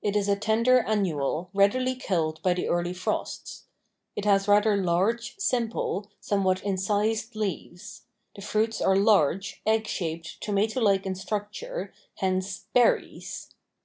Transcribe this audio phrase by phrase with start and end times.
[0.00, 3.64] It is a tender annual, readily killed by the early frosts.
[4.14, 8.02] It has rather large, simple, somewhat incised leaves.
[8.36, 13.50] The fruits are large, egg shaped, tomato like in structure, hence berries.